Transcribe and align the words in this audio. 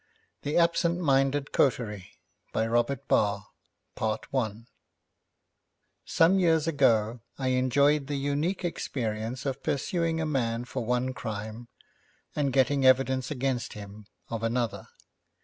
5. 0.41 0.41
The 0.41 0.57
Absent 0.57 0.97
Minded 0.99 1.51
Coterie 1.51 2.13
Some 2.55 2.69
years 6.39 6.67
ago 6.67 7.19
I 7.37 7.47
enjoyed 7.49 8.07
the 8.07 8.15
unique 8.15 8.65
experience 8.65 9.45
of 9.45 9.61
pursuing 9.61 10.19
a 10.19 10.25
man 10.25 10.65
for 10.65 10.83
one 10.83 11.13
crime, 11.13 11.67
and 12.35 12.51
getting 12.51 12.83
evidence 12.83 13.29
against 13.29 13.73
him 13.73 14.07
of 14.31 14.41
another. 14.41 14.87